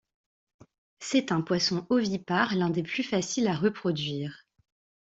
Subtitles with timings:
[0.97, 4.47] C'est un poisson ovipare, l'un des plus faciles à reproduire.